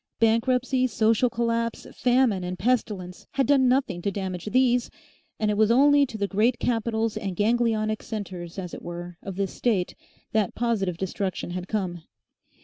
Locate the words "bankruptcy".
0.19-0.87